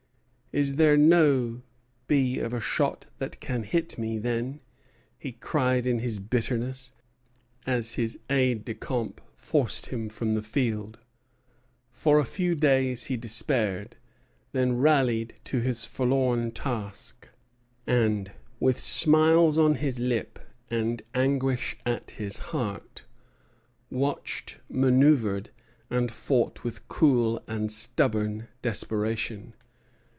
[0.53, 1.61] "Is there no
[2.09, 4.59] b of a shot that can hit me, then?"
[5.17, 6.91] he cried in his bitterness,
[7.65, 10.99] as his aides de camp forced him from the field.
[11.89, 13.95] For a few days he despaired;
[14.51, 17.29] then rallied to his forlorn task,
[17.87, 20.37] and with smiles on his lip
[20.69, 23.03] and anguish at his heart
[23.89, 25.45] watched, manœuvred,
[25.89, 29.53] and fought with cool and stubborn desperation.